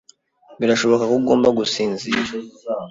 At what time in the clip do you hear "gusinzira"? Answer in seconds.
1.59-2.21